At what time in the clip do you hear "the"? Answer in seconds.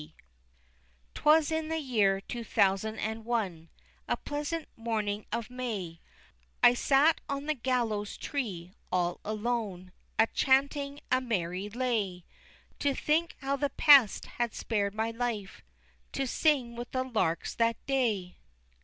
1.67-1.77, 7.45-7.53, 13.57-13.69, 16.89-17.03